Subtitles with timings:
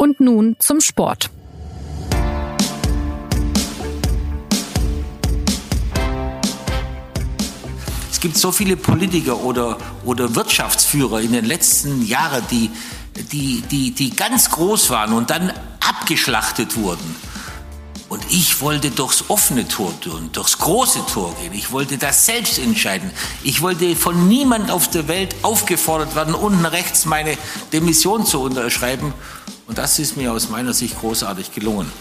[0.00, 1.28] Und nun zum Sport.
[8.12, 12.70] Es gibt so viele Politiker oder, oder Wirtschaftsführer in den letzten Jahren, die,
[13.32, 17.16] die, die, die ganz groß waren und dann abgeschlachtet wurden.
[18.08, 21.52] Und ich wollte durchs offene Tor tun, durchs große Tor gehen.
[21.54, 23.10] Ich wollte das selbst entscheiden.
[23.42, 27.36] Ich wollte von niemand auf der Welt aufgefordert werden, unten rechts meine
[27.72, 29.12] Demission zu unterschreiben.
[29.68, 31.92] Und das ist mir aus meiner Sicht großartig gelungen.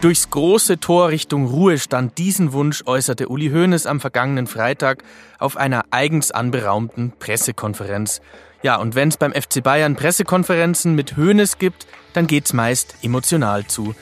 [0.00, 5.02] Durchs große Tor Richtung Ruhestand diesen Wunsch äußerte Uli Hoeneß am vergangenen Freitag
[5.38, 8.20] auf einer eigens anberaumten Pressekonferenz.
[8.62, 13.66] Ja, und wenn es beim FC Bayern Pressekonferenzen mit Hoeneß gibt, dann geht's meist emotional
[13.66, 13.94] zu.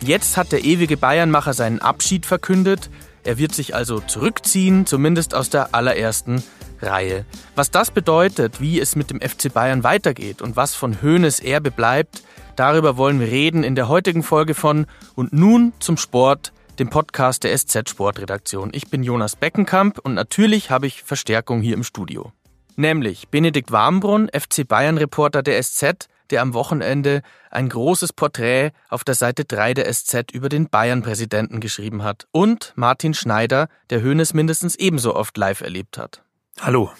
[0.00, 2.90] Jetzt hat der ewige Bayernmacher seinen Abschied verkündet.
[3.22, 6.42] Er wird sich also zurückziehen, zumindest aus der allerersten
[6.82, 7.24] Reihe.
[7.54, 11.70] Was das bedeutet, wie es mit dem FC Bayern weitergeht und was von Hoeneß Erbe
[11.70, 12.22] bleibt,
[12.56, 17.44] Darüber wollen wir reden in der heutigen Folge von Und nun zum Sport, dem Podcast
[17.44, 18.70] der SZ Sportredaktion.
[18.72, 22.32] Ich bin Jonas Beckenkamp und natürlich habe ich Verstärkung hier im Studio.
[22.76, 29.04] Nämlich Benedikt Warmbrunn, FC Bayern Reporter der SZ, der am Wochenende ein großes Porträt auf
[29.04, 32.26] der Seite 3 der SZ über den Bayern-Präsidenten geschrieben hat.
[32.32, 36.22] Und Martin Schneider, der Höhnes mindestens ebenso oft live erlebt hat.
[36.60, 36.90] Hallo.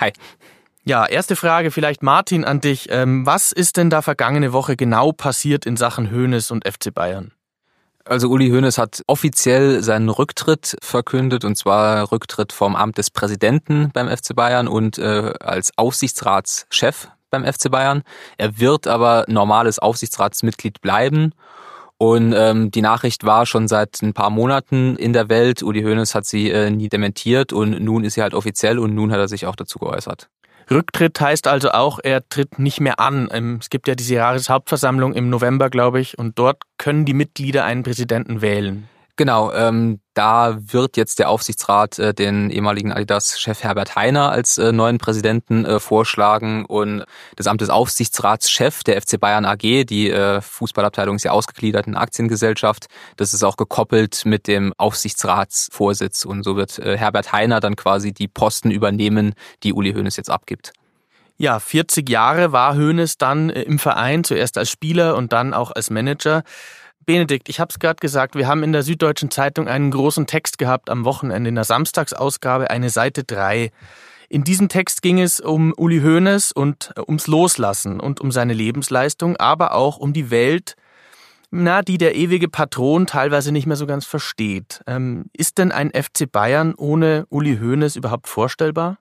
[0.00, 0.12] Hi.
[0.84, 2.88] Ja, erste Frage vielleicht Martin an dich.
[2.90, 7.32] Ähm, was ist denn da vergangene Woche genau passiert in Sachen Hoeneß und FC Bayern?
[8.04, 13.90] Also Uli Hoeneß hat offiziell seinen Rücktritt verkündet und zwar Rücktritt vom Amt des Präsidenten
[13.92, 18.02] beim FC Bayern und äh, als Aufsichtsratschef beim FC Bayern.
[18.38, 21.34] Er wird aber normales Aufsichtsratsmitglied bleiben.
[21.98, 25.64] Und ähm, die Nachricht war schon seit ein paar Monaten in der Welt.
[25.64, 29.10] Uli Hoeneß hat sie äh, nie dementiert und nun ist sie halt offiziell und nun
[29.10, 30.28] hat er sich auch dazu geäußert.
[30.70, 33.28] Rücktritt heißt also auch, er tritt nicht mehr an.
[33.32, 37.64] Ähm, es gibt ja diese Jahreshauptversammlung im November, glaube ich, und dort können die Mitglieder
[37.64, 38.88] einen Präsidenten wählen.
[39.18, 44.70] Genau, ähm, da wird jetzt der Aufsichtsrat äh, den ehemaligen Adidas-Chef Herbert Heiner als äh,
[44.70, 47.04] neuen Präsidenten äh, vorschlagen und
[47.34, 51.96] das Amt des Aufsichtsratschef der FC Bayern AG, die äh, Fußballabteilung ist ja ausgegliedert in
[51.96, 57.74] Aktiengesellschaft, das ist auch gekoppelt mit dem Aufsichtsratsvorsitz und so wird äh, Herbert Heiner dann
[57.74, 60.72] quasi die Posten übernehmen, die Uli Hoeneß jetzt abgibt.
[61.38, 65.72] Ja, 40 Jahre war Hoeneß dann äh, im Verein, zuerst als Spieler und dann auch
[65.72, 66.44] als Manager.
[67.08, 70.58] Benedikt, ich habe es gerade gesagt, wir haben in der Süddeutschen Zeitung einen großen Text
[70.58, 73.70] gehabt am Wochenende in der Samstagsausgabe, eine Seite 3.
[74.28, 78.52] In diesem Text ging es um Uli Hoeneß und äh, ums Loslassen und um seine
[78.52, 80.74] Lebensleistung, aber auch um die Welt,
[81.50, 84.82] na, die der ewige Patron teilweise nicht mehr so ganz versteht.
[84.86, 88.98] Ähm, ist denn ein FC Bayern ohne Uli Hoeneß überhaupt vorstellbar?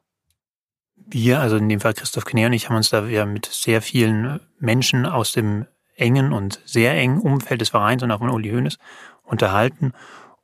[0.96, 3.82] Wir, also in dem Fall Christoph Kner und ich, haben uns da ja mit sehr
[3.82, 5.66] vielen Menschen aus dem
[5.98, 8.78] engen und sehr engen Umfeld des Vereins und auch von Uli Hoeneß
[9.24, 9.94] unterhalten.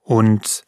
[0.02, 0.66] Und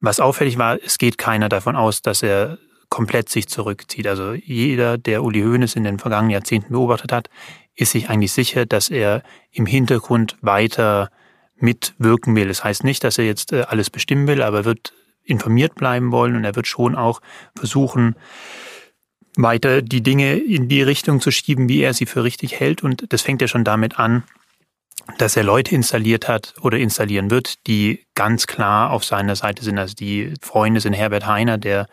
[0.00, 4.06] was auffällig war, es geht keiner davon aus, dass er komplett sich zurückzieht.
[4.06, 7.28] Also jeder, der Uli Hoeneß in den vergangenen Jahrzehnten beobachtet hat,
[7.74, 11.10] ist sich eigentlich sicher, dass er im Hintergrund weiter
[11.56, 12.48] mitwirken will.
[12.48, 14.92] Das heißt nicht, dass er jetzt äh, alles bestimmen will, aber er wird
[15.24, 17.20] informiert bleiben wollen und er wird schon auch
[17.54, 18.16] versuchen,
[19.42, 22.82] weiter die Dinge in die Richtung zu schieben, wie er sie für richtig hält.
[22.82, 24.24] Und das fängt ja schon damit an,
[25.16, 29.78] dass er Leute installiert hat oder installieren wird, die ganz klar auf seiner Seite sind.
[29.78, 31.88] Also die Freunde sind Herbert Heiner, der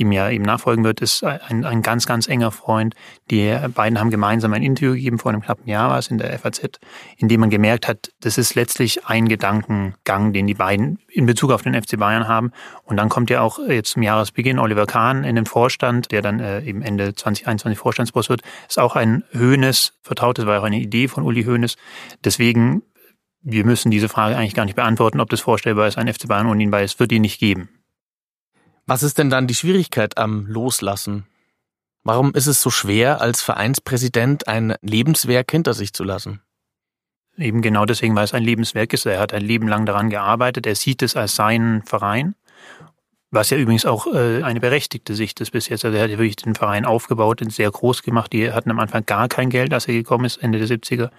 [0.00, 2.94] ihm ja eben nachfolgen wird, ist ein, ein ganz, ganz enger Freund.
[3.30, 6.36] Die beiden haben gemeinsam ein Interview gegeben vor einem knappen Jahr war es in der
[6.38, 6.80] FAZ,
[7.16, 11.52] in dem man gemerkt hat, das ist letztlich ein Gedankengang, den die beiden in Bezug
[11.52, 12.52] auf den FC Bayern haben.
[12.84, 16.40] Und dann kommt ja auch jetzt zum Jahresbeginn Oliver Kahn in den Vorstand, der dann
[16.40, 18.42] äh, eben Ende 2021 Vorstandsboss wird.
[18.68, 21.76] Ist auch ein Höhnes vertraut, das war auch eine Idee von Uli Höhnes.
[22.24, 22.82] Deswegen,
[23.42, 26.46] wir müssen diese Frage eigentlich gar nicht beantworten, ob das vorstellbar ist, ein FC Bayern
[26.46, 27.79] ohne ihn, weil es wird ihn nicht geben.
[28.86, 31.26] Was ist denn dann die Schwierigkeit am Loslassen?
[32.02, 36.40] Warum ist es so schwer, als Vereinspräsident ein Lebenswerk hinter sich zu lassen?
[37.36, 39.06] Eben genau deswegen, weil es ein Lebenswerk ist.
[39.06, 40.66] Er hat ein Leben lang daran gearbeitet.
[40.66, 42.34] Er sieht es als seinen Verein.
[43.30, 45.84] Was ja übrigens auch äh, eine berechtigte Sicht ist bis jetzt.
[45.84, 48.32] Also er hat ja wirklich den Verein aufgebaut, und sehr groß gemacht.
[48.32, 51.10] Die hatten am Anfang gar kein Geld, als er gekommen ist, Ende der 70er.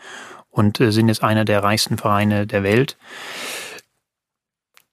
[0.50, 2.98] Und äh, sind jetzt einer der reichsten Vereine der Welt.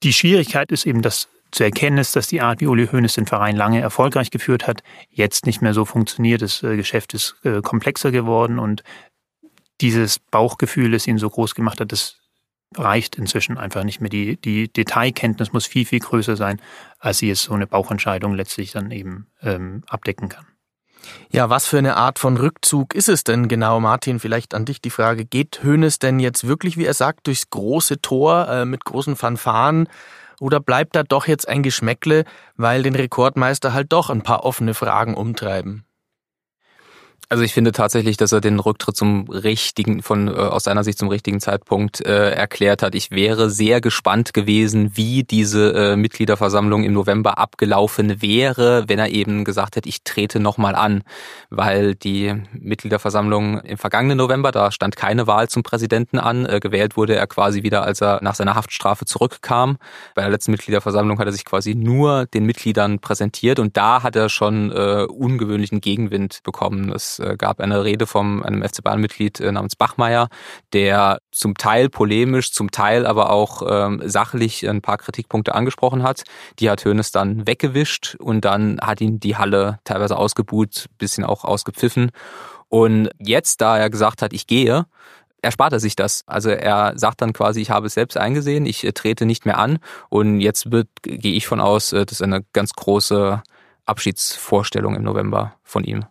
[0.04, 3.26] Die Schwierigkeit ist eben, dass zu erkennen ist, dass die Art, wie Uli Hoeneß den
[3.26, 6.42] Verein lange erfolgreich geführt hat, jetzt nicht mehr so funktioniert.
[6.42, 8.82] Das äh, Geschäft ist äh, komplexer geworden und
[9.80, 12.16] dieses Bauchgefühl, das ihn so groß gemacht hat, das
[12.76, 14.10] reicht inzwischen einfach nicht mehr.
[14.10, 16.60] Die, die Detailkenntnis muss viel, viel größer sein,
[16.98, 20.46] als sie jetzt so eine Bauchentscheidung letztlich dann eben ähm, abdecken kann.
[21.30, 24.18] Ja, was für eine Art von Rückzug ist es denn genau, Martin?
[24.18, 28.02] Vielleicht an dich die Frage, geht Hoeneß denn jetzt wirklich, wie er sagt, durchs große
[28.02, 29.88] Tor äh, mit großen Fanfaren
[30.40, 32.24] oder bleibt da doch jetzt ein Geschmäckle,
[32.56, 35.87] weil den Rekordmeister halt doch ein paar offene Fragen umtreiben?
[37.30, 40.98] Also ich finde tatsächlich, dass er den Rücktritt zum richtigen, von äh, aus seiner Sicht
[40.98, 42.94] zum richtigen Zeitpunkt äh, erklärt hat.
[42.94, 49.10] Ich wäre sehr gespannt gewesen, wie diese äh, Mitgliederversammlung im November abgelaufen wäre, wenn er
[49.10, 51.02] eben gesagt hätte, ich trete nochmal an.
[51.50, 56.46] Weil die Mitgliederversammlung im vergangenen November, da stand keine Wahl zum Präsidenten an.
[56.46, 59.76] Äh, gewählt wurde er quasi wieder, als er nach seiner Haftstrafe zurückkam.
[60.14, 64.16] Bei der letzten Mitgliederversammlung hat er sich quasi nur den Mitgliedern präsentiert und da hat
[64.16, 66.88] er schon äh, ungewöhnlichen Gegenwind bekommen.
[66.88, 70.28] Das äh, gab eine Rede von einem FC Bayern-Mitglied äh, namens Bachmeier,
[70.72, 76.24] der zum Teil polemisch, zum Teil aber auch ähm, sachlich ein paar Kritikpunkte angesprochen hat.
[76.58, 81.44] Die hat Hoeneß dann weggewischt und dann hat ihn die Halle teilweise ausgebuht, bisschen auch
[81.44, 82.10] ausgepfiffen.
[82.68, 84.86] Und jetzt, da er gesagt hat, ich gehe,
[85.42, 86.24] erspart er sich das.
[86.26, 89.58] Also er sagt dann quasi, ich habe es selbst eingesehen, ich äh, trete nicht mehr
[89.58, 89.78] an
[90.08, 93.42] und jetzt wird, gehe ich von aus, das ist eine ganz große
[93.86, 96.04] Abschiedsvorstellung im November von ihm.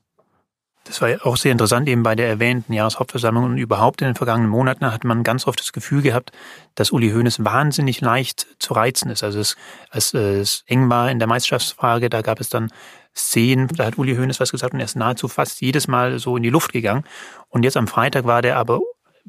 [0.88, 4.50] Das war auch sehr interessant, eben bei der erwähnten Jahreshauptversammlung und überhaupt in den vergangenen
[4.50, 6.32] Monaten hat man ganz oft das Gefühl gehabt,
[6.76, 9.22] dass Uli Hoeneß wahnsinnig leicht zu reizen ist.
[9.22, 9.58] Also es,
[9.90, 12.72] als es eng war in der Meisterschaftsfrage, da gab es dann
[13.14, 16.38] Szenen, da hat Uli Hoeneß was gesagt und er ist nahezu fast jedes Mal so
[16.38, 17.04] in die Luft gegangen.
[17.50, 18.80] Und jetzt am Freitag war der aber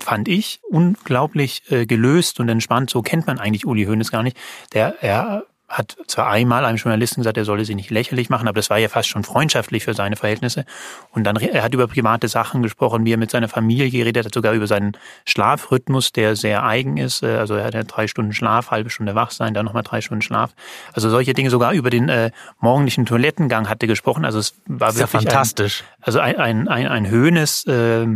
[0.00, 2.88] fand ich unglaublich äh, gelöst und entspannt.
[2.88, 4.36] So kennt man eigentlich Uli Hoeneß gar nicht.
[4.72, 8.56] Der er hat zwar einmal einem Journalisten gesagt, er solle sich nicht lächerlich machen, aber
[8.56, 10.64] das war ja fast schon freundschaftlich für seine Verhältnisse.
[11.10, 14.34] Und dann, er hat über private Sachen gesprochen, wie er mit seiner Familie geredet hat,
[14.34, 17.22] sogar über seinen Schlafrhythmus, der sehr eigen ist.
[17.22, 20.00] Äh, also er hat ja drei Stunden Schlaf, halbe Stunde wach sein, dann nochmal drei
[20.00, 20.54] Stunden Schlaf.
[20.94, 22.30] Also solche Dinge, sogar über den äh,
[22.60, 24.24] morgendlichen Toilettengang hat er gesprochen.
[24.24, 25.82] Also es war wirklich ja fantastisch.
[25.82, 28.06] Ein, also ein, ein, ein, ein Höhnes, äh,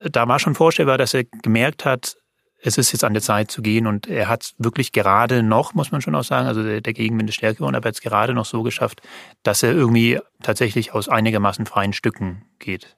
[0.00, 2.16] da war schon vorstellbar, dass er gemerkt hat,
[2.62, 5.92] es ist jetzt an der Zeit zu gehen und er hat wirklich gerade noch, muss
[5.92, 8.34] man schon auch sagen, also der, Gegenwind ist stärker geworden, aber er hat es gerade
[8.34, 9.00] noch so geschafft,
[9.42, 12.96] dass er irgendwie tatsächlich aus einigermaßen freien Stücken geht.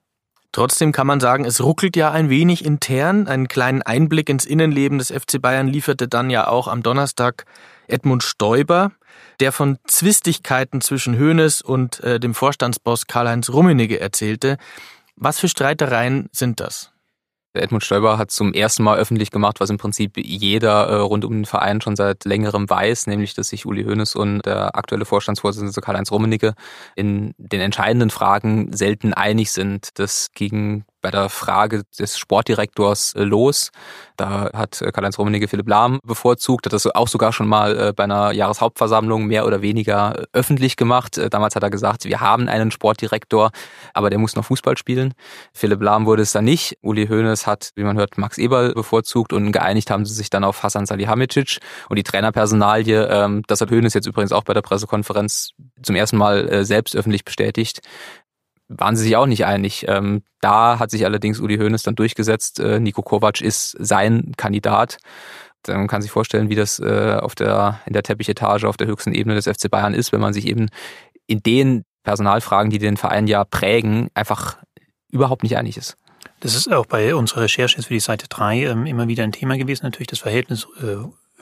[0.51, 3.27] Trotzdem kann man sagen, es ruckelt ja ein wenig intern.
[3.27, 7.47] Einen kleinen Einblick ins Innenleben des FC Bayern lieferte dann ja auch am Donnerstag
[7.89, 8.93] Edmund Stoiber,
[9.41, 14.59] der von Zwistigkeiten zwischen Hoeneß und äh, dem Vorstandsboss Karl-Heinz Rummenigge erzählte.
[15.17, 16.92] Was für Streitereien sind das?
[17.55, 21.33] Edmund Stoiber hat zum ersten Mal öffentlich gemacht, was im Prinzip jeder äh, rund um
[21.33, 25.81] den Verein schon seit längerem weiß, nämlich dass sich Uli Hoeneß und der aktuelle Vorstandsvorsitzende
[25.81, 26.55] Karl-Heinz Rummenigge
[26.97, 29.99] in den entscheidenden Fragen selten einig sind.
[29.99, 33.71] Das ging bei der Frage des Sportdirektors äh, los.
[34.17, 37.93] Da hat äh, Karl-Heinz Rummenigge Philipp Lahm bevorzugt, hat das auch sogar schon mal äh,
[37.93, 41.21] bei einer Jahreshauptversammlung mehr oder weniger öffentlich gemacht.
[41.31, 43.51] Damals hat er gesagt, wir haben einen Sportdirektor,
[43.93, 45.13] aber der muss noch Fußball spielen.
[45.53, 46.79] Philipp Lahm wurde es dann nicht.
[46.83, 50.45] Uli Hoeneß hat, wie man hört, Max Eberl bevorzugt und geeinigt haben sie sich dann
[50.45, 51.59] auf Hasan Salihamidzic
[51.89, 53.07] und die Trainerpersonalie.
[53.09, 55.51] Ähm, das hat Hoeneß jetzt übrigens auch bei der Pressekonferenz
[55.83, 57.81] zum ersten Mal selbst öffentlich bestätigt
[58.69, 59.87] waren sie sich auch nicht einig.
[59.89, 62.61] Ähm, da hat sich allerdings Uli Hoeneß dann durchgesetzt.
[62.61, 64.99] Äh, Nico Kovac ist sein Kandidat.
[65.69, 69.13] Man kann sich vorstellen, wie das äh, auf der, in der Teppichetage auf der höchsten
[69.13, 70.69] Ebene des FC Bayern ist, wenn man sich eben
[71.27, 74.59] in den Personalfragen, die den Verein ja prägen, einfach
[75.11, 75.97] überhaupt nicht einig ist.
[76.41, 79.57] Das ist auch bei unserer Recherche für die Seite 3 ähm, immer wieder ein Thema
[79.57, 80.97] gewesen, natürlich das Verhältnis äh,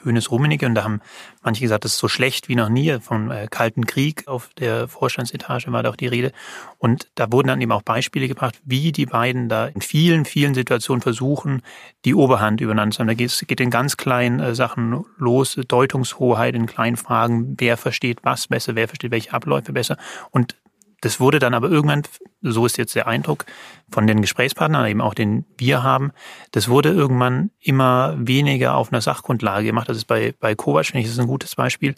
[0.05, 1.01] Hönes Rummenigge und da haben
[1.43, 2.99] manche gesagt, das ist so schlecht wie noch nie.
[3.01, 6.33] Vom äh, Kalten Krieg auf der Vorstandsetage war da auch die Rede.
[6.79, 10.55] Und da wurden dann eben auch Beispiele gebracht, wie die beiden da in vielen, vielen
[10.55, 11.63] Situationen versuchen,
[12.05, 13.09] die Oberhand übereinander zu haben.
[13.09, 17.77] Da geht es geht in ganz kleinen äh, Sachen los, Deutungshoheit in kleinen Fragen, wer
[17.77, 19.97] versteht was besser, wer versteht welche Abläufe besser.
[20.31, 20.57] Und
[21.01, 22.03] das wurde dann aber irgendwann,
[22.43, 23.47] so ist jetzt der Eindruck
[23.91, 26.13] von den Gesprächspartnern, eben auch den wir haben,
[26.53, 29.89] das wurde irgendwann immer weniger auf einer Sachgrundlage gemacht.
[29.89, 31.95] Das ist bei, bei Kovac, finde ich, das ist ein gutes Beispiel.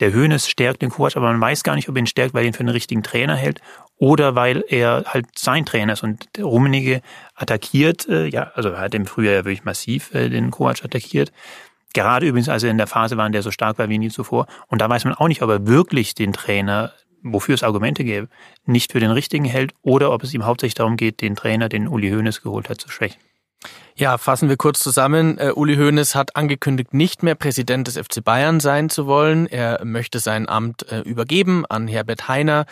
[0.00, 2.42] Der Hönes stärkt den Kovac, aber man weiß gar nicht, ob er ihn stärkt, weil
[2.42, 3.60] er ihn für einen richtigen Trainer hält
[3.96, 6.02] oder weil er halt sein Trainer ist.
[6.02, 7.00] Und der Rummenigge
[7.36, 11.32] attackiert, äh, ja, also er hat im Frühjahr ja wirklich massiv äh, den Kovac attackiert.
[11.94, 14.10] Gerade übrigens, als er in der Phase war, in der so stark war wie nie
[14.10, 14.46] zuvor.
[14.66, 16.92] Und da weiß man auch nicht, ob er wirklich den Trainer
[17.24, 18.28] wofür es Argumente gäbe,
[18.64, 21.88] nicht für den richtigen hält oder ob es ihm hauptsächlich darum geht, den Trainer, den
[21.88, 23.20] Uli Hoeneß geholt hat, zu schwächen.
[23.96, 25.38] Ja, fassen wir kurz zusammen.
[25.40, 29.46] Uh, Uli Hoeneß hat angekündigt, nicht mehr Präsident des FC Bayern sein zu wollen.
[29.46, 32.66] Er möchte sein Amt uh, übergeben an Herbert Heiner.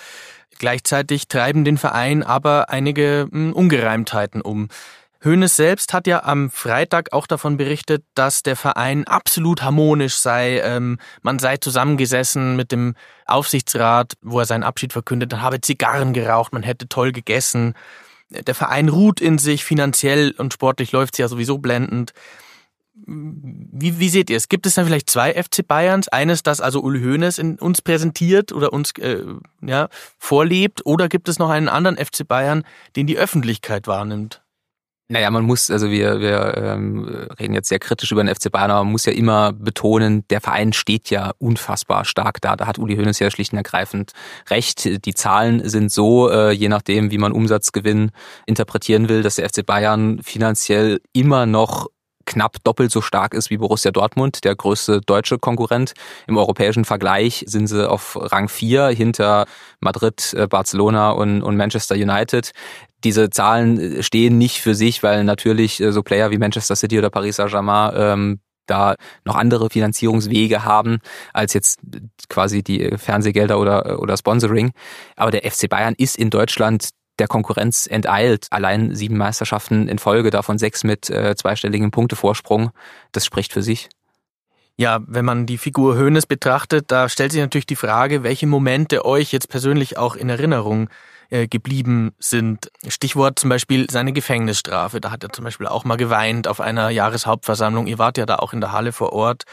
[0.59, 4.69] Gleichzeitig treiben den Verein aber einige hm, Ungereimtheiten um.
[5.25, 10.61] Hoeneß selbst hat ja am Freitag auch davon berichtet, dass der Verein absolut harmonisch sei.
[10.65, 12.95] Ähm, man sei zusammengesessen mit dem
[13.27, 17.75] Aufsichtsrat, wo er seinen Abschied verkündet hat, habe Zigarren geraucht, man hätte toll gegessen.
[18.31, 22.13] Der Verein ruht in sich, finanziell und sportlich läuft es ja sowieso blendend.
[22.95, 24.49] Wie, wie seht ihr es?
[24.49, 26.09] Gibt es dann vielleicht zwei FC Bayerns?
[26.09, 29.25] Eines, das also Uli Hoeneß in uns präsentiert oder uns äh,
[29.61, 29.89] ja,
[30.19, 30.85] vorlebt?
[30.85, 32.65] Oder gibt es noch einen anderen FC Bayern,
[32.97, 34.42] den die Öffentlichkeit wahrnimmt?
[35.09, 37.05] Naja, man muss, also wir, wir ähm,
[37.39, 40.41] reden jetzt sehr kritisch über den FC Bayern, aber man muss ja immer betonen, der
[40.41, 42.57] Verein steht ja unfassbar stark da.
[42.57, 44.13] Da hat Uli Hoeneß ja schlicht und ergreifend
[44.49, 45.05] recht.
[45.05, 48.11] Die Zahlen sind so, äh, je nachdem, wie man Umsatzgewinn
[48.47, 51.89] interpretieren will, dass der FC Bayern finanziell immer noch
[52.25, 55.93] knapp doppelt so stark ist wie Borussia Dortmund, der größte deutsche Konkurrent.
[56.27, 59.47] Im europäischen Vergleich sind sie auf Rang 4 hinter
[59.81, 62.53] Madrid, äh, Barcelona und, und Manchester United
[63.05, 67.11] diese Zahlen stehen nicht für sich, weil natürlich äh, so Player wie Manchester City oder
[67.11, 68.95] Paris Saint-Germain ähm, da
[69.25, 70.99] noch andere Finanzierungswege haben
[71.33, 71.81] als jetzt
[72.29, 74.73] quasi die Fernsehgelder oder, oder Sponsoring.
[75.17, 78.47] Aber der FC Bayern ist in Deutschland der Konkurrenz enteilt.
[78.51, 82.71] Allein sieben Meisterschaften in Folge, davon sechs mit äh, zweistelligem Punktevorsprung.
[83.13, 83.89] Das spricht für sich.
[84.79, 89.05] Ja, wenn man die Figur Hoeneß betrachtet, da stellt sich natürlich die Frage, welche Momente
[89.05, 90.89] euch jetzt persönlich auch in Erinnerung
[91.33, 92.71] äh, geblieben sind.
[92.87, 95.01] Stichwort zum Beispiel seine Gefängnisstrafe.
[95.01, 97.87] Da hat er zum Beispiel auch mal geweint auf einer Jahreshauptversammlung.
[97.87, 99.45] Ihr wart ja da auch in der Halle vor Ort.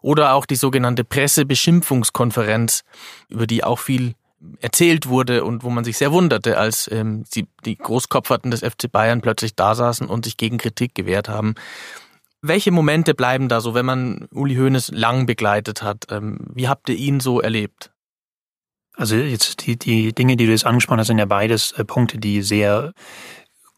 [0.00, 2.84] Oder auch die sogenannte Pressebeschimpfungskonferenz,
[3.28, 4.14] über die auch viel
[4.60, 8.92] erzählt wurde und wo man sich sehr wunderte, als ähm, die, die Großkopferten des FC
[8.92, 11.54] Bayern plötzlich da saßen und sich gegen Kritik gewehrt haben.
[12.42, 16.06] Welche Momente bleiben da so, wenn man Uli Hoeneß lang begleitet hat?
[16.10, 17.90] Ähm, wie habt ihr ihn so erlebt?
[18.96, 22.18] Also jetzt die, die Dinge, die du jetzt angesprochen hast, sind ja beides äh, Punkte,
[22.18, 22.92] die sehr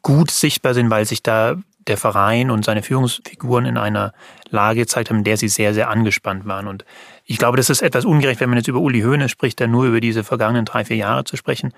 [0.03, 1.57] gut sichtbar sind, weil sich da
[1.87, 4.13] der Verein und seine Führungsfiguren in einer
[4.51, 6.67] Lage gezeigt haben, in der sie sehr, sehr angespannt waren.
[6.67, 6.85] Und
[7.25, 9.85] ich glaube, das ist etwas ungerecht, wenn man jetzt über Uli Hoeneß spricht, dann nur
[9.87, 11.73] über diese vergangenen drei, vier Jahre zu sprechen.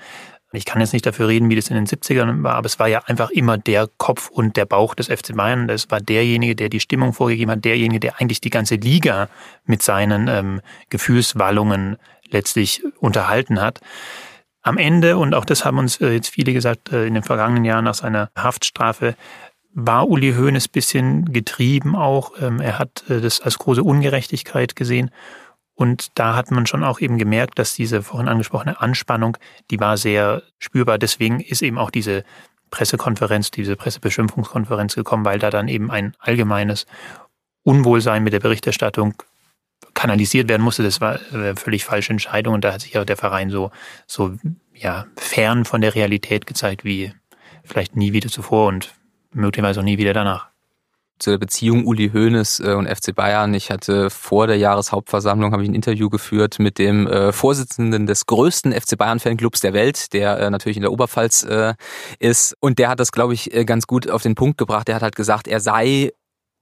[0.53, 2.89] Ich kann jetzt nicht dafür reden, wie das in den 70ern war, aber es war
[2.89, 5.69] ja einfach immer der Kopf und der Bauch des FC Bayern.
[5.69, 9.29] Das war derjenige, der die Stimmung vorgegeben hat, derjenige, der eigentlich die ganze Liga
[9.67, 11.99] mit seinen ähm, Gefühlswallungen
[12.31, 13.81] letztlich unterhalten hat.
[14.63, 17.65] Am Ende, und auch das haben uns äh, jetzt viele gesagt, äh, in den vergangenen
[17.65, 19.15] Jahren nach seiner Haftstrafe,
[19.73, 22.33] war Uli Hoeneß bisschen getrieben auch.
[22.41, 25.11] Ähm, er hat äh, das als große Ungerechtigkeit gesehen.
[25.75, 29.37] Und da hat man schon auch eben gemerkt, dass diese vorhin angesprochene Anspannung,
[29.71, 30.99] die war sehr spürbar.
[30.99, 32.25] Deswegen ist eben auch diese
[32.71, 36.87] Pressekonferenz, diese Pressebeschimpfungskonferenz gekommen, weil da dann eben ein allgemeines
[37.63, 39.15] Unwohlsein mit der Berichterstattung
[39.99, 43.17] kanalisiert werden musste, das war eine völlig falsche Entscheidung und da hat sich auch der
[43.17, 43.73] Verein so,
[44.07, 44.37] so,
[44.73, 47.13] ja, fern von der Realität gezeigt wie
[47.65, 48.95] vielleicht nie wieder zuvor und
[49.33, 50.49] möglicherweise auch nie wieder danach
[51.19, 53.53] zur Beziehung Uli Hoeneß äh, und FC Bayern.
[53.53, 58.27] Ich hatte vor der Jahreshauptversammlung habe ich ein Interview geführt mit dem äh, Vorsitzenden des
[58.27, 61.45] größten FC Bayern Fanclubs der Welt, der äh, natürlich in der Oberpfalz
[62.21, 64.87] ist und der hat das glaube ich ganz gut auf den Punkt gebracht.
[64.87, 66.13] Der hat halt gesagt, er sei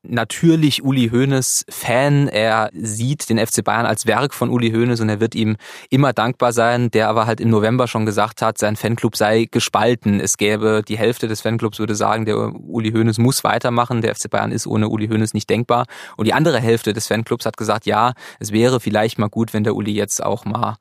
[0.03, 2.29] natürlich Uli Hoeneß Fan.
[2.29, 5.57] Er sieht den FC Bayern als Werk von Uli Hoeneß und er wird ihm
[5.91, 10.21] immer dankbar sein, der aber halt im November schon gesagt hat, sein Fanclub sei gespalten.
[10.21, 14.31] Es gäbe die Hälfte des Fanclubs würde sagen, der Uli Hoeneß muss weitermachen, der FC
[14.31, 15.87] Bayern ist ohne Uli Hoeneß nicht denkbar.
[16.17, 19.65] Und die andere Hälfte des Fanclubs hat gesagt, ja, es wäre vielleicht mal gut, wenn
[19.65, 20.76] der Uli jetzt auch mal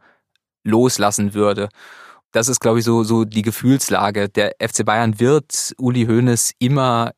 [0.63, 1.69] loslassen würde
[2.31, 4.27] das ist, glaube ich, so, so die Gefühlslage.
[4.27, 7.13] Der FC Bayern wird Uli Hoeneß immer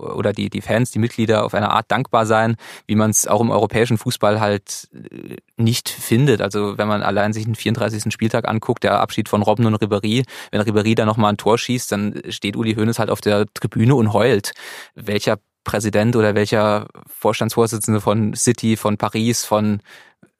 [0.00, 3.40] oder die, die Fans, die Mitglieder auf eine Art dankbar sein, wie man es auch
[3.40, 6.40] im europäischen Fußball halt äh, nicht findet.
[6.40, 8.12] Also wenn man allein sich den 34.
[8.12, 11.92] Spieltag anguckt, der Abschied von Robben und Ribéry, wenn Ribéry da nochmal ein Tor schießt,
[11.92, 14.52] dann steht Uli Hoeneß halt auf der Tribüne und heult.
[14.94, 19.82] Welcher Präsident oder welcher Vorstandsvorsitzende von City, von Paris, von,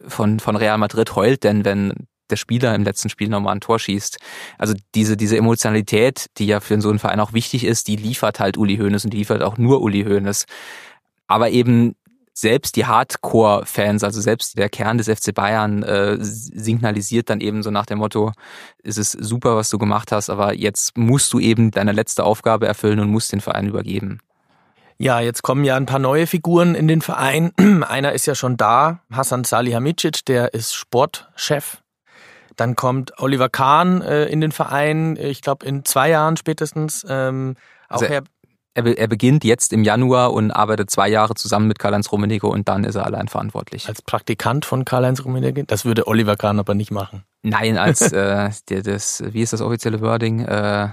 [0.07, 1.93] von, von Real Madrid heult denn, wenn
[2.31, 4.19] der Spieler im letzten Spiel nochmal ein Tor schießt.
[4.59, 8.41] Also diese, diese Emotionalität, die ja für so einen Verein auch wichtig ist, die liefert
[8.41, 10.47] halt Uli Hoeneß und die liefert auch nur Uli Hoeneß.
[11.27, 11.95] Aber eben
[12.41, 17.71] selbst die Hardcore-Fans, also selbst der Kern des FC Bayern, äh, signalisiert dann eben so
[17.71, 18.33] nach dem Motto,
[18.83, 22.67] es ist super, was du gemacht hast, aber jetzt musst du eben deine letzte Aufgabe
[22.67, 24.21] erfüllen und musst den Verein übergeben.
[24.99, 27.53] Ja, jetzt kommen ja ein paar neue Figuren in den Verein.
[27.89, 31.80] Einer ist ja schon da, Hassan Salihamidzic, der ist Sportchef
[32.61, 37.07] dann kommt Oliver Kahn äh, in den Verein, ich glaube in zwei Jahren spätestens.
[37.09, 37.57] Ähm,
[37.89, 38.23] auch also er,
[38.75, 42.69] er, er, beginnt jetzt im Januar und arbeitet zwei Jahre zusammen mit Karl-Heinz Rummenigge und
[42.69, 43.89] dann ist er allein verantwortlich.
[43.89, 45.65] Als Praktikant von Karl-Heinz Rummenigge?
[45.65, 47.25] Das würde Oliver Kahn aber nicht machen.
[47.43, 50.41] Nein, als äh, der, das, wie ist das offizielle Wording?
[50.41, 50.91] Äh,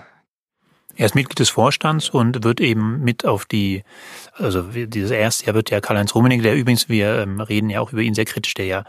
[0.95, 3.83] Er ist Mitglied des Vorstands und wird eben mit auf die,
[4.37, 7.91] also dieses erste Jahr wird ja Karl-Heinz Rummenigge, der übrigens, wir ähm, reden ja auch
[7.91, 8.83] über ihn sehr kritisch, der ja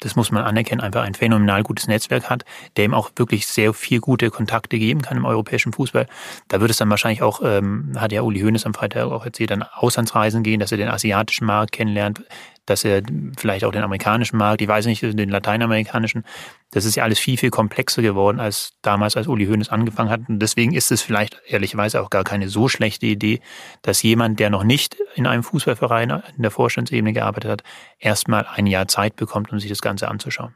[0.00, 2.44] das muss man anerkennen, einfach ein phänomenal gutes Netzwerk hat,
[2.76, 6.06] der ihm auch wirklich sehr viel gute Kontakte geben kann im europäischen Fußball.
[6.48, 9.50] Da wird es dann wahrscheinlich auch, ähm, hat ja Uli Hoeneß am Freitag auch erzählt,
[9.50, 12.22] dann Auslandsreisen gehen, dass er den asiatischen Markt kennenlernt,
[12.70, 13.02] dass er
[13.36, 16.24] vielleicht auch den amerikanischen Markt, ich weiß nicht, den lateinamerikanischen,
[16.70, 20.20] das ist ja alles viel, viel komplexer geworden als damals, als Uli Hoeneß angefangen hat.
[20.28, 23.40] Und deswegen ist es vielleicht ehrlicherweise auch gar keine so schlechte Idee,
[23.82, 27.62] dass jemand, der noch nicht in einem Fußballverein in der Vorstandsebene gearbeitet hat,
[27.98, 30.54] erstmal ein Jahr Zeit bekommt, um sich das Ganze anzuschauen.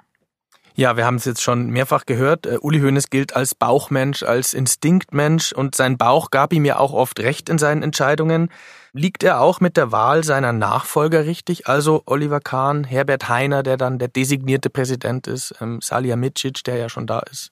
[0.76, 2.48] Ja, wir haben es jetzt schon mehrfach gehört.
[2.48, 6.92] Uh, Uli Hoeneß gilt als Bauchmensch, als Instinktmensch und sein Bauch gab ihm ja auch
[6.92, 8.48] oft recht in seinen Entscheidungen.
[8.92, 11.68] Liegt er auch mit der Wahl seiner Nachfolger richtig?
[11.68, 16.88] Also Oliver Kahn, Herbert Heiner, der dann der designierte Präsident ist, ähm, Salihamidzic, der ja
[16.88, 17.50] schon da ist.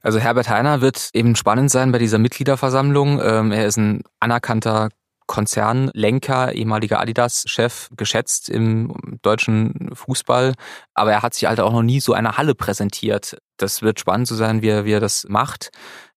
[0.00, 3.20] Also Herbert Heiner wird eben spannend sein bei dieser Mitgliederversammlung.
[3.20, 4.90] Ähm, er ist ein anerkannter
[5.30, 10.54] Konzernlenker, ehemaliger Adidas-Chef, geschätzt im deutschen Fußball.
[10.92, 13.36] Aber er hat sich halt auch noch nie so eine Halle präsentiert.
[13.56, 15.70] Das wird spannend zu sein, wie er, wie er das macht.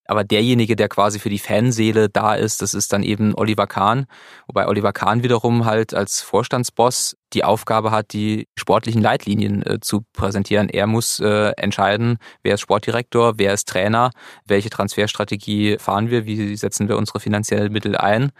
[0.05, 4.07] Aber derjenige, der quasi für die Fanseele da ist, das ist dann eben Oliver Kahn.
[4.47, 10.05] Wobei Oliver Kahn wiederum halt als Vorstandsboss die Aufgabe hat, die sportlichen Leitlinien äh, zu
[10.13, 10.69] präsentieren.
[10.69, 14.11] Er muss äh, entscheiden, wer ist Sportdirektor, wer ist Trainer,
[14.45, 18.31] welche Transferstrategie fahren wir, wie setzen wir unsere finanziellen Mittel ein.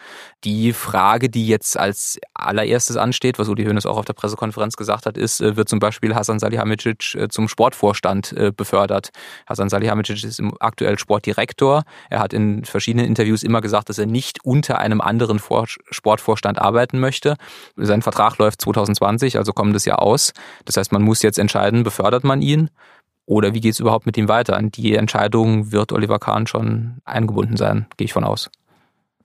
[0.43, 5.05] Die Frage, die jetzt als allererstes ansteht, was Uli Hoeneß auch auf der Pressekonferenz gesagt
[5.05, 9.09] hat, ist, äh, wird zum Beispiel Hasan Salihamidzic äh, zum Sportvorstand äh, befördert.
[9.47, 11.83] Hasan Salihamidzic ist aktuell Sportdirektor.
[12.09, 16.59] Er hat in verschiedenen Interviews immer gesagt, dass er nicht unter einem anderen Vor Sportvorstand
[16.59, 17.35] arbeiten möchte.
[17.75, 20.33] Sein Vertrag läuft 2020 2020, also kommendes Jahr aus.
[20.65, 22.69] Das heißt, man muss jetzt entscheiden, befördert man ihn
[23.25, 24.57] oder wie geht es überhaupt mit ihm weiter?
[24.57, 28.49] In die Entscheidung wird Oliver Kahn schon eingebunden sein, gehe ich von aus.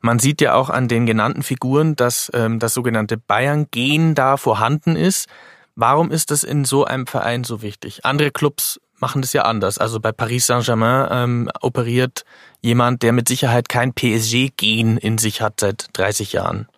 [0.01, 4.95] Man sieht ja auch an den genannten Figuren, dass ähm, das sogenannte Bayern-Gen da vorhanden
[4.95, 5.29] ist.
[5.75, 8.05] Warum ist das in so einem Verein so wichtig?
[8.05, 9.79] Andere Clubs machen das ja anders.
[9.79, 12.25] Also bei Paris Saint-Germain ähm, operiert
[12.61, 16.69] jemand, der mit Sicherheit kein PSG-Gen in sich hat seit 30 Jahren.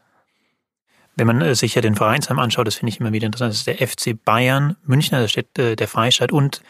[1.20, 3.58] Wenn man äh, sich ja den Vereinsheim anschaut, das finde ich immer wieder interessant, das
[3.58, 6.62] ist der FC Bayern München, da steht äh, der Freistaat und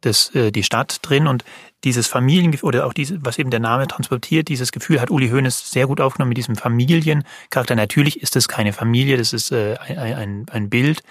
[0.00, 1.44] das, äh, die Stadt drin und
[1.84, 5.70] dieses Familiengefühl oder auch diese, was eben der Name transportiert, dieses Gefühl hat Uli Hoeneß
[5.70, 7.76] sehr gut aufgenommen mit diesem Familiencharakter.
[7.76, 11.04] Natürlich ist es keine Familie, das ist ein, ein, ein Bild,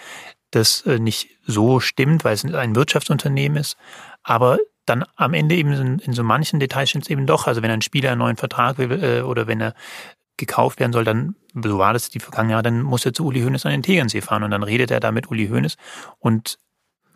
[0.51, 3.77] das nicht so stimmt, weil es ein Wirtschaftsunternehmen ist,
[4.23, 7.47] aber dann am Ende eben in, in so manchen Details stimmt es eben doch.
[7.47, 9.73] Also wenn ein Spieler einen neuen Vertrag will äh, oder wenn er
[10.37, 13.41] gekauft werden soll, dann, so war das die vergangenen Jahre, dann muss er zu Uli
[13.41, 15.77] Hoeneß an den Tegernsee fahren und dann redet er da mit Uli Hoeneß
[16.19, 16.57] und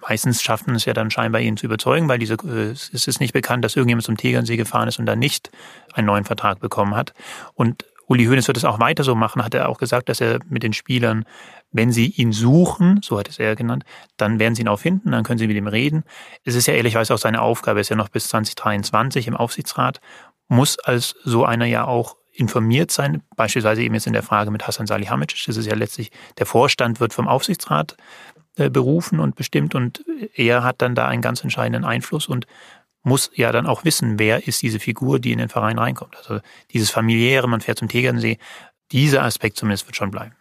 [0.07, 3.19] meistens schafft man es ja dann scheinbar ihn zu überzeugen, weil diese, äh, es ist
[3.19, 5.51] nicht bekannt, dass irgendjemand zum Tegernsee gefahren ist und dann nicht
[5.93, 7.13] einen neuen Vertrag bekommen hat.
[7.53, 10.39] Und Uli Hoeneß wird es auch weiter so machen, hat er auch gesagt, dass er
[10.47, 11.25] mit den Spielern,
[11.71, 13.83] wenn sie ihn suchen, so hat es er genannt,
[14.15, 16.03] dann werden sie ihn auch finden, dann können sie mit ihm reden.
[16.45, 19.99] Es ist ja ehrlicherweise auch seine Aufgabe, er ist ja noch bis 2023 im Aufsichtsrat,
[20.47, 24.67] muss als so einer ja auch informiert sein, beispielsweise eben jetzt in der Frage mit
[24.67, 25.43] Hassan Salihamidzic.
[25.47, 27.97] Das ist ja letztlich, der Vorstand wird vom Aufsichtsrat
[28.55, 32.45] äh, berufen und bestimmt und er hat dann da einen ganz entscheidenden Einfluss und
[33.03, 36.15] muss ja dann auch wissen, wer ist diese Figur, die in den Verein reinkommt.
[36.17, 38.37] Also dieses familiäre, man fährt zum Tegernsee,
[38.91, 40.35] dieser Aspekt zumindest wird schon bleiben.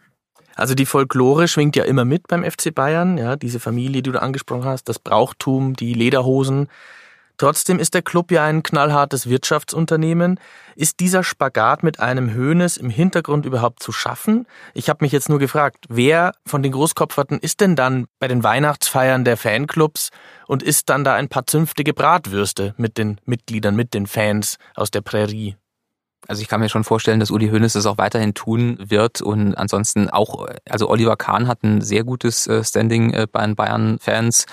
[0.55, 4.21] Also die Folklore schwingt ja immer mit beim FC Bayern, ja, diese Familie, die du
[4.21, 6.67] angesprochen hast, das Brauchtum, die Lederhosen,
[7.37, 10.39] Trotzdem ist der Club ja ein knallhartes Wirtschaftsunternehmen.
[10.75, 14.47] Ist dieser Spagat mit einem Höhnes im Hintergrund überhaupt zu schaffen?
[14.73, 18.43] Ich habe mich jetzt nur gefragt, wer von den Großkopferten ist denn dann bei den
[18.43, 20.09] Weihnachtsfeiern der Fanclubs
[20.47, 24.89] und ist dann da ein paar zünftige Bratwürste mit den Mitgliedern, mit den Fans aus
[24.89, 25.55] der Prärie?
[26.27, 29.55] Also ich kann mir schon vorstellen, dass Uli Hoeneß das auch weiterhin tun wird und
[29.55, 34.45] ansonsten auch, also Oliver Kahn hat ein sehr gutes äh, Standing äh, bei den Bayern-Fans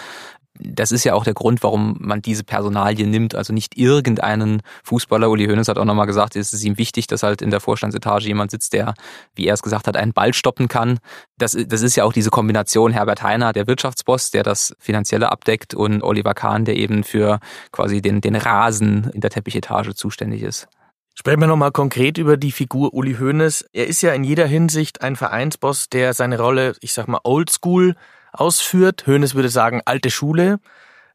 [0.58, 3.34] das ist ja auch der Grund, warum man diese Personalie nimmt.
[3.34, 5.28] Also nicht irgendeinen Fußballer.
[5.28, 8.26] Uli Hoeneß hat auch nochmal gesagt, es ist ihm wichtig, dass halt in der Vorstandsetage
[8.26, 8.94] jemand sitzt, der,
[9.34, 11.00] wie er es gesagt hat, einen Ball stoppen kann.
[11.38, 15.74] Das, das ist ja auch diese Kombination Herbert Heiner, der Wirtschaftsboss, der das Finanzielle abdeckt
[15.74, 17.40] und Oliver Kahn, der eben für
[17.72, 20.68] quasi den, den Rasen in der Teppichetage zuständig ist.
[21.16, 23.66] Sprechen wir nochmal konkret über die Figur Uli Hoeneß.
[23.72, 27.94] Er ist ja in jeder Hinsicht ein Vereinsboss, der seine Rolle, ich sag mal, oldschool
[28.35, 29.07] ausführt.
[29.07, 30.59] Hoeneß würde sagen, alte Schule.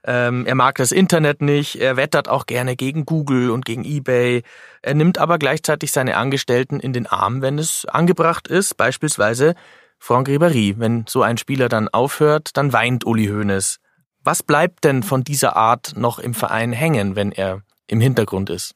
[0.03, 4.43] Ähm, er mag das Internet nicht, er wettert auch gerne gegen Google und gegen eBay.
[4.81, 9.55] Er nimmt aber gleichzeitig seine Angestellten in den Arm, wenn es angebracht ist, beispielsweise
[9.97, 10.75] Franck Ribéry.
[10.77, 13.79] Wenn so ein Spieler dann aufhört, dann weint Uli Hoeneß.
[14.23, 18.75] Was bleibt denn von dieser Art noch im Verein hängen, wenn er im Hintergrund ist?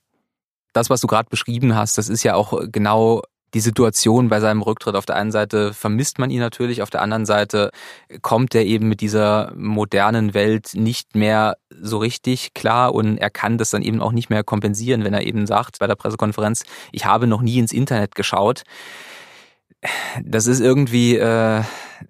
[0.74, 3.22] Das, was du gerade beschrieben hast, das ist ja auch genau
[3.54, 4.96] die Situation bei seinem Rücktritt.
[4.96, 7.72] Auf der einen Seite vermisst man ihn natürlich, auf der anderen Seite
[8.22, 13.58] kommt er eben mit dieser modernen Welt nicht mehr so richtig klar und er kann
[13.58, 17.06] das dann eben auch nicht mehr kompensieren, wenn er eben sagt bei der Pressekonferenz, ich
[17.06, 18.63] habe noch nie ins Internet geschaut
[20.24, 21.62] das ist irgendwie äh,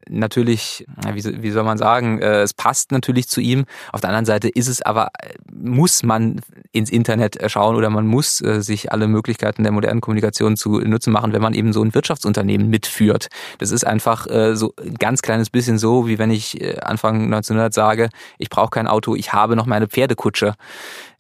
[0.10, 3.66] natürlich, wie, wie soll man sagen, äh, es passt natürlich zu ihm.
[3.92, 5.10] Auf der anderen Seite ist es aber,
[5.52, 10.58] muss man ins Internet schauen oder man muss äh, sich alle Möglichkeiten der modernen Kommunikation
[10.58, 13.28] zu nutzen machen, wenn man eben so ein Wirtschaftsunternehmen mitführt.
[13.60, 17.26] Das ist einfach äh, so ein ganz kleines bisschen so, wie wenn ich äh, Anfang
[17.26, 20.56] 1900 sage, ich brauche kein Auto, ich habe noch meine Pferdekutsche.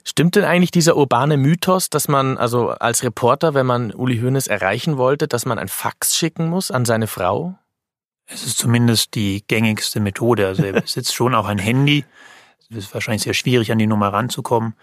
[0.03, 4.47] Stimmt denn eigentlich dieser urbane Mythos, dass man also als Reporter, wenn man Uli Hoeneß
[4.47, 7.55] erreichen wollte, dass man ein Fax schicken muss an seine Frau?
[8.25, 10.47] Es ist zumindest die gängigste Methode.
[10.47, 12.05] Also er besitzt schon auch ein Handy.
[12.69, 14.75] Es ist wahrscheinlich sehr schwierig, an die Nummer ranzukommen.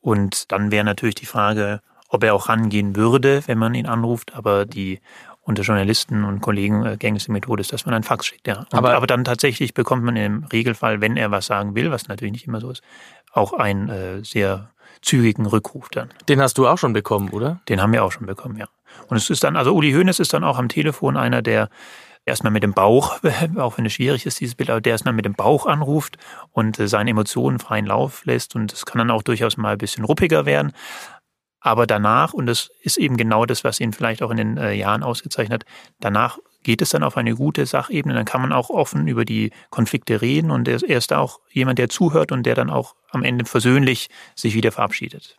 [0.00, 4.34] Und dann wäre natürlich die Frage, ob er auch rangehen würde, wenn man ihn anruft.
[4.34, 5.00] Aber die
[5.44, 8.46] unter Journalisten und Kollegen äh, gängigste Methode ist, dass man ein Fax schickt.
[8.46, 8.60] Ja.
[8.60, 12.08] Und, aber, aber dann tatsächlich bekommt man im Regelfall, wenn er was sagen will, was
[12.08, 12.82] natürlich nicht immer so ist,
[13.32, 14.70] auch einen äh, sehr
[15.02, 16.08] zügigen Rückruf dann.
[16.28, 17.60] Den hast du auch schon bekommen, oder?
[17.68, 18.66] Den haben wir auch schon bekommen, ja.
[19.08, 21.68] Und es ist dann, also Uli Hoeneß ist dann auch am Telefon einer, der
[22.24, 23.18] erstmal mit dem Bauch,
[23.56, 26.16] auch wenn es schwierig ist, dieses Bild, aber der erstmal mit dem Bauch anruft
[26.52, 28.54] und äh, seine Emotionen freien Lauf lässt.
[28.54, 30.72] Und es kann dann auch durchaus mal ein bisschen ruppiger werden.
[31.64, 34.74] Aber danach, und das ist eben genau das, was ihn vielleicht auch in den äh,
[34.74, 38.68] Jahren ausgezeichnet hat, danach geht es dann auf eine gute Sachebene, dann kann man auch
[38.68, 42.54] offen über die Konflikte reden und er ist da auch jemand, der zuhört und der
[42.54, 45.38] dann auch am Ende versöhnlich sich wieder verabschiedet.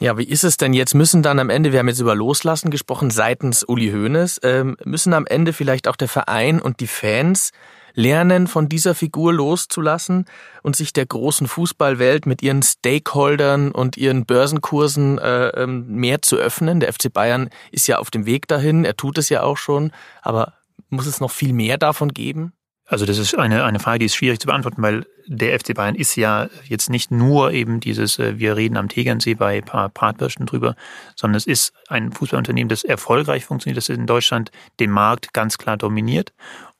[0.00, 0.96] Ja, wie ist es denn jetzt?
[0.96, 5.12] Müssen dann am Ende, wir haben jetzt über Loslassen gesprochen, seitens Uli Hoeneß, ähm, müssen
[5.12, 7.52] am Ende vielleicht auch der Verein und die Fans
[7.94, 10.26] lernen, von dieser Figur loszulassen
[10.62, 16.36] und sich der großen Fußballwelt mit ihren Stakeholdern und ihren Börsenkursen äh, ähm, mehr zu
[16.36, 16.80] öffnen.
[16.80, 19.92] Der FC Bayern ist ja auf dem Weg dahin, er tut es ja auch schon,
[20.22, 20.54] aber
[20.90, 22.52] muss es noch viel mehr davon geben?
[22.86, 25.94] Also das ist eine, eine Frage, die ist schwierig zu beantworten, weil der FC Bayern
[25.94, 30.44] ist ja jetzt nicht nur eben dieses, äh, wir reden am Tegernsee bei paar Bratwürsten
[30.44, 30.76] drüber,
[31.16, 35.78] sondern es ist ein Fußballunternehmen, das erfolgreich funktioniert, das in Deutschland den Markt ganz klar
[35.78, 36.34] dominiert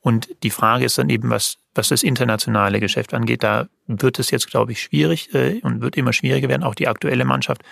[0.05, 3.43] und die Frage ist dann eben, was, was das internationale Geschäft angeht.
[3.43, 6.63] Da wird es jetzt, glaube ich, schwierig äh, und wird immer schwieriger werden.
[6.63, 7.63] Auch die aktuelle Mannschaft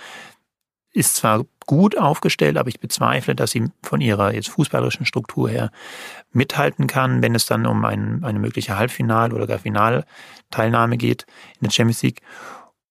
[0.94, 5.70] ist zwar gut aufgestellt, aber ich bezweifle, dass sie von ihrer jetzt fußballerischen Struktur her
[6.32, 11.26] mithalten kann, wenn es dann um ein, eine mögliche Halbfinal- oder gar Finalteilnahme geht
[11.60, 12.22] in der Champions League.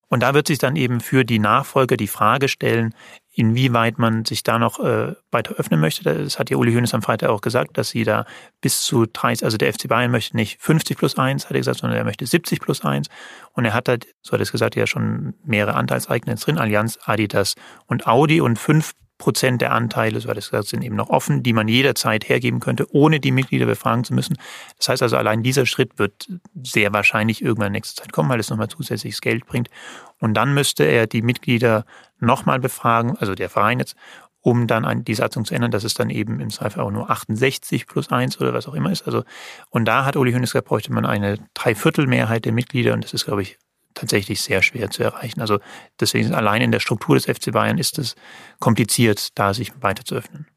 [0.07, 2.93] Und da wird sich dann eben für die Nachfolger die Frage stellen,
[3.33, 6.03] inwieweit man sich da noch äh, weiter öffnen möchte.
[6.03, 8.25] Das hat ja Uli Hoeneß am Freitag auch gesagt, dass sie da
[8.59, 11.79] bis zu 30, also der FC Bayern möchte nicht 50 plus 1, hat er gesagt,
[11.79, 13.07] sondern er möchte 70 plus 1.
[13.53, 16.99] Und er hat halt, so hat er es gesagt, ja schon mehrere Anteilseigner drin, Allianz,
[17.05, 17.55] Adidas
[17.87, 21.67] und Audi und fünf Prozent der Anteile, so gesagt, sind eben noch offen, die man
[21.67, 24.35] jederzeit hergeben könnte, ohne die Mitglieder befragen zu müssen.
[24.79, 26.27] Das heißt also, allein dieser Schritt wird
[26.63, 29.69] sehr wahrscheinlich irgendwann in nächster Zeit kommen, weil es nochmal zusätzliches Geld bringt.
[30.19, 31.85] Und dann müsste er die Mitglieder
[32.19, 33.95] nochmal befragen, also der Verein jetzt,
[34.41, 37.11] um dann an die Satzung zu ändern, dass es dann eben im Zweifel auch nur
[37.11, 39.03] 68 plus 1 oder was auch immer ist.
[39.03, 39.23] Also,
[39.69, 43.43] und da hat Uli gesagt, bräuchte man eine Dreiviertelmehrheit der Mitglieder und das ist, glaube
[43.43, 43.59] ich,
[43.93, 45.41] tatsächlich sehr schwer zu erreichen.
[45.41, 45.59] Also
[45.99, 48.15] deswegen allein in der Struktur des FC Bayern ist es
[48.59, 50.47] kompliziert, da sich weiter zu öffnen.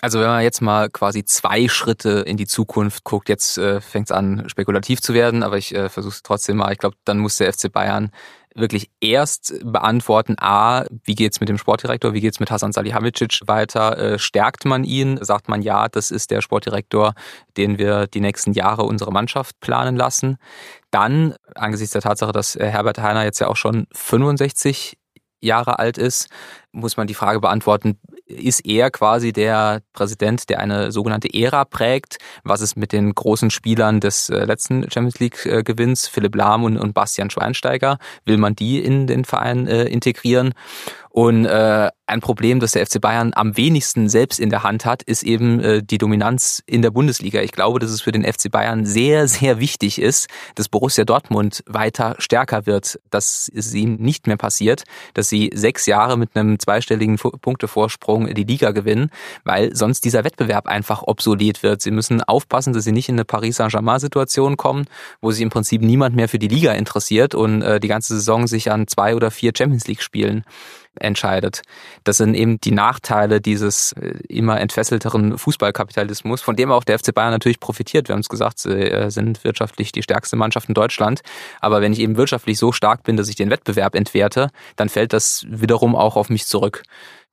[0.00, 4.10] Also wenn man jetzt mal quasi zwei Schritte in die Zukunft guckt, jetzt äh, fängt
[4.10, 6.72] es an, spekulativ zu werden, aber ich äh, versuche es trotzdem mal.
[6.72, 8.10] Ich glaube, dann muss der FC Bayern
[8.54, 13.98] wirklich erst beantworten, a, wie geht's mit dem Sportdirektor, wie geht's mit Hasan Salihamidzic weiter,
[13.98, 17.14] äh, stärkt man ihn, sagt man ja, das ist der Sportdirektor,
[17.56, 20.38] den wir die nächsten Jahre unsere Mannschaft planen lassen.
[20.90, 24.96] Dann, angesichts der Tatsache, dass Herbert Heiner jetzt ja auch schon 65
[25.40, 26.28] Jahre alt ist,
[26.72, 32.18] muss man die Frage beantworten, ist er quasi der Präsident, der eine sogenannte Ära prägt.
[32.42, 35.62] Was ist mit den großen Spielern des äh, letzten Champions League äh,
[36.08, 37.98] Philipp Lahm und, und Bastian Schweinsteiger?
[38.24, 40.54] Will man die in den Verein äh, integrieren?
[41.10, 45.02] Und äh, ein Problem, das der FC Bayern am wenigsten selbst in der Hand hat,
[45.02, 47.40] ist eben äh, die Dominanz in der Bundesliga.
[47.40, 51.64] Ich glaube, dass es für den FC Bayern sehr, sehr wichtig ist, dass Borussia Dortmund
[51.66, 56.58] weiter stärker wird, dass es ihm nicht mehr passiert, dass sie sechs Jahre mit einem
[56.58, 59.10] zweistelligen Punktevorsprung die Liga gewinnen,
[59.44, 61.80] weil sonst dieser Wettbewerb einfach obsolet wird.
[61.80, 64.86] Sie müssen aufpassen, dass sie nicht in eine Paris Saint-Germain-Situation kommen,
[65.22, 68.46] wo sich im Prinzip niemand mehr für die Liga interessiert und äh, die ganze Saison
[68.46, 70.44] sich an zwei oder vier Champions League-Spielen
[71.00, 71.62] entscheidet.
[72.04, 77.14] Das sind eben die Nachteile dieses äh, immer entfesselteren Fußballkapitalismus, von dem auch der FC
[77.14, 78.08] Bayern natürlich profitiert.
[78.08, 81.22] Wir haben es gesagt, sie äh, sind wirtschaftlich die stärkste Mannschaft in Deutschland.
[81.60, 85.12] Aber wenn ich eben wirtschaftlich so stark bin, dass ich den Wettbewerb entwerte, dann fällt
[85.12, 86.82] das wiederum auch auf mich zurück.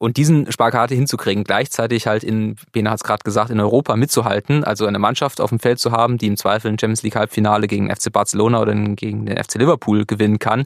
[0.01, 4.63] Und diesen Sparkarte hinzukriegen, gleichzeitig halt in, Bena hat es gerade gesagt, in Europa mitzuhalten,
[4.63, 7.67] also eine Mannschaft auf dem Feld zu haben, die im Zweifel ein Champions League Halbfinale
[7.67, 10.65] gegen FC Barcelona oder gegen den FC Liverpool gewinnen kann,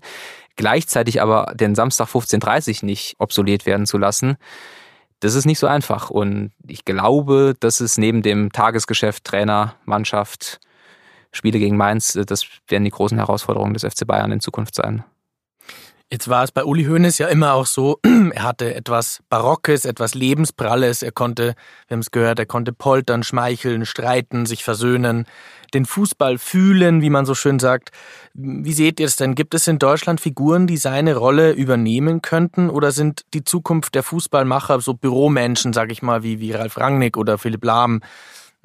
[0.56, 4.38] gleichzeitig aber den Samstag 15.30 nicht obsolet werden zu lassen,
[5.20, 6.10] das ist nicht so einfach.
[6.10, 10.60] Und ich glaube, dass es neben dem Tagesgeschäft, Trainer, Mannschaft,
[11.32, 15.04] Spiele gegen Mainz, das werden die großen Herausforderungen des FC Bayern in Zukunft sein.
[16.12, 18.00] Jetzt war es bei Uli Hoeneß ja immer auch so,
[18.34, 21.56] er hatte etwas Barockes, etwas Lebenspralles, er konnte,
[21.88, 25.26] wir haben es gehört, er konnte poltern, schmeicheln, streiten, sich versöhnen,
[25.74, 27.90] den Fußball fühlen, wie man so schön sagt.
[28.36, 29.34] Wie seht ihr es denn?
[29.34, 34.04] Gibt es in Deutschland Figuren, die seine Rolle übernehmen könnten oder sind die Zukunft der
[34.04, 38.02] Fußballmacher so Büromenschen, sag ich mal, wie, wie Ralf Rangnick oder Philipp Lahm?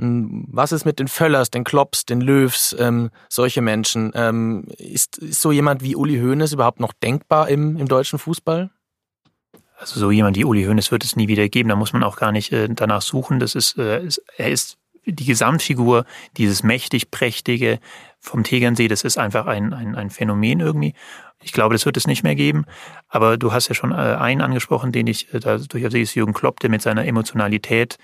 [0.01, 4.13] Hm, was ist mit den Völlers, den Klopps, den Löws, ähm, solche Menschen?
[4.15, 8.71] Ähm, ist, ist so jemand wie Uli Hoeneß überhaupt noch denkbar im, im deutschen Fußball?
[9.77, 11.69] Also so jemand wie Uli Hoeneß wird es nie wieder geben.
[11.69, 13.41] Da muss man auch gar nicht äh, danach suchen.
[13.41, 17.79] Das ist, äh, ist, er ist die Gesamtfigur, dieses mächtig prächtige
[18.19, 18.89] vom Tegernsee.
[18.89, 20.95] Das ist einfach ein, ein, ein Phänomen irgendwie.
[21.43, 22.65] Ich glaube, das wird es nicht mehr geben.
[23.09, 26.15] Aber du hast ja schon äh, einen angesprochen, den ich äh, da durchaus sehe, ist
[26.15, 27.99] Jürgen Klopp, der mit seiner Emotionalität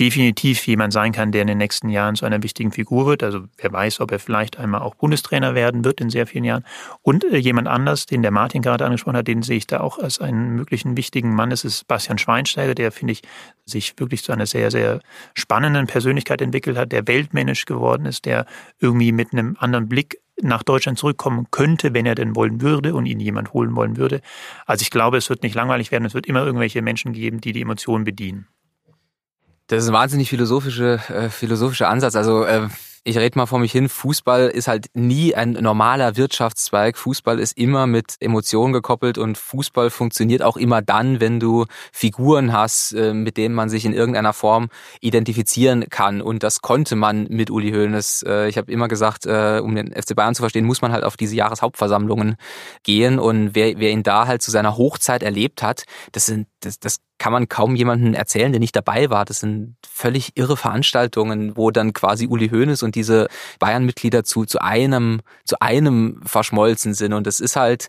[0.00, 3.22] definitiv jemand sein kann, der in den nächsten Jahren zu einer wichtigen Figur wird.
[3.22, 6.64] Also wer weiß, ob er vielleicht einmal auch Bundestrainer werden wird in sehr vielen Jahren.
[7.02, 9.98] Und äh, jemand anders, den der Martin gerade angesprochen hat, den sehe ich da auch
[9.98, 11.50] als einen möglichen wichtigen Mann.
[11.50, 13.22] Das ist Bastian Schweinsteiger, der, finde ich,
[13.64, 15.00] sich wirklich zu einer sehr, sehr
[15.34, 18.46] spannenden Persönlichkeit entwickelt hat, der weltmännisch geworden ist, der
[18.78, 23.06] irgendwie mit einem anderen Blick nach Deutschland zurückkommen könnte, wenn er denn wollen würde und
[23.06, 24.20] ihn jemand holen wollen würde.
[24.66, 26.04] Also ich glaube, es wird nicht langweilig werden.
[26.04, 28.46] Es wird immer irgendwelche Menschen geben, die die Emotionen bedienen.
[29.68, 32.16] Das ist ein wahnsinnig philosophische, äh, philosophischer Ansatz.
[32.16, 32.68] Also äh,
[33.04, 36.96] ich rede mal vor mich hin, Fußball ist halt nie ein normaler Wirtschaftszweig.
[36.96, 42.52] Fußball ist immer mit Emotionen gekoppelt und Fußball funktioniert auch immer dann, wenn du Figuren
[42.52, 44.68] hast, äh, mit denen man sich in irgendeiner Form
[45.00, 46.22] identifizieren kann.
[46.22, 48.24] Und das konnte man mit Uli Hoeneß.
[48.26, 51.04] Äh, ich habe immer gesagt, äh, um den FC Bayern zu verstehen, muss man halt
[51.04, 52.36] auf diese Jahreshauptversammlungen
[52.84, 53.18] gehen.
[53.18, 57.00] Und wer, wer ihn da halt zu seiner Hochzeit erlebt hat, das sind das, das
[57.18, 59.24] kann man kaum jemanden erzählen, der nicht dabei war.
[59.24, 63.28] Das sind völlig irre Veranstaltungen, wo dann quasi Uli Hoeneß und diese
[63.58, 67.12] Bayern-Mitglieder zu, zu einem, zu einem verschmolzen sind.
[67.12, 67.88] Und das ist halt,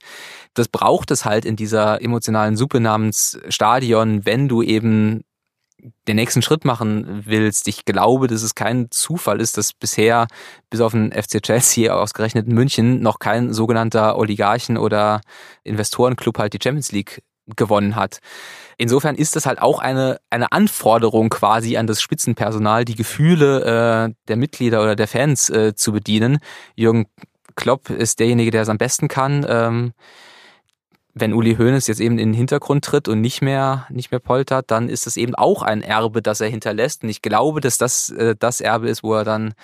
[0.54, 5.24] das braucht es halt in dieser emotionalen Suppe namens Stadion, wenn du eben
[6.08, 7.68] den nächsten Schritt machen willst.
[7.68, 10.28] Ich glaube, dass es kein Zufall ist, dass bisher
[10.70, 15.22] bis auf den FC Chelsea ausgerechnet in München noch kein sogenannter Oligarchen- oder
[15.64, 17.22] Investorenclub halt die Champions League
[17.56, 18.20] gewonnen hat.
[18.82, 24.14] Insofern ist das halt auch eine, eine Anforderung quasi an das Spitzenpersonal, die Gefühle äh,
[24.30, 26.40] der Mitglieder oder der Fans äh, zu bedienen.
[26.78, 27.08] Jürgen
[27.58, 29.46] Klopp ist derjenige, der es am besten kann.
[29.50, 29.92] Ähm,
[31.14, 34.72] wenn Uli Hoeneß jetzt eben in den Hintergrund tritt und nicht mehr, nicht mehr poltert,
[34.72, 37.04] dann ist das eben auch ein Erbe, das er hinterlässt.
[37.04, 39.56] Und ich glaube, dass das äh, das Erbe ist, wo er dann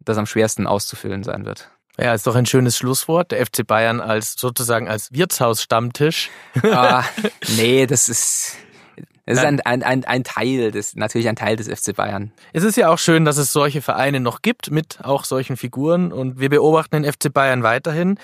[0.00, 1.70] das am schwersten auszufüllen sein wird.
[1.98, 3.30] Ja, ist doch ein schönes Schlusswort.
[3.30, 6.30] Der FC Bayern als sozusagen als Wirtshausstammtisch.
[6.62, 7.04] Ah,
[7.56, 8.56] nee, das ist.
[9.26, 12.32] Es ist ein, ein, ein, ein Teil des, natürlich ein Teil des FC Bayern.
[12.52, 16.12] Es ist ja auch schön, dass es solche Vereine noch gibt, mit auch solchen Figuren.
[16.12, 18.18] Und wir beobachten den FC Bayern weiterhin.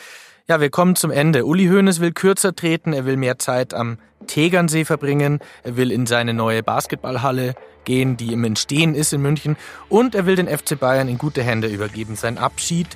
[0.47, 1.47] Ja, wir kommen zum Ende.
[1.47, 6.05] Uli Hoeneß will kürzer treten, er will mehr Zeit am Tegernsee verbringen, er will in
[6.05, 7.55] seine neue Basketballhalle
[7.85, 9.57] gehen, die im Entstehen ist in München.
[9.89, 12.15] Und er will den FC Bayern in gute Hände übergeben.
[12.15, 12.89] Sein Abschied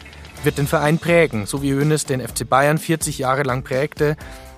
[0.44, 4.16] wird den Verein prägen, so wie Hoeneß den FC Bayern 40 Jahre lang prägte.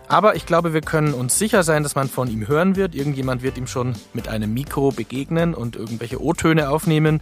[0.09, 2.95] Aber ich glaube, wir können uns sicher sein, dass man von ihm hören wird.
[2.95, 7.21] Irgendjemand wird ihm schon mit einem Mikro begegnen und irgendwelche O-Töne aufnehmen.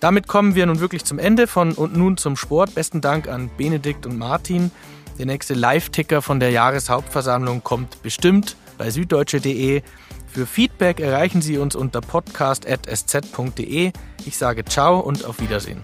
[0.00, 2.74] Damit kommen wir nun wirklich zum Ende von und nun zum Sport.
[2.74, 4.70] Besten Dank an Benedikt und Martin.
[5.18, 9.82] Der nächste Live-Ticker von der Jahreshauptversammlung kommt bestimmt bei süddeutsche.de.
[10.26, 13.92] Für Feedback erreichen Sie uns unter podcast.sz.de.
[14.26, 15.82] Ich sage ciao und auf Wiedersehen.